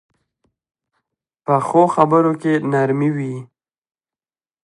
[1.45, 3.35] پخو خبرو کې نرمي وي